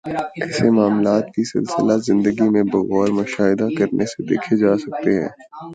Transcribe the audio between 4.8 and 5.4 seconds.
سکتے ہیں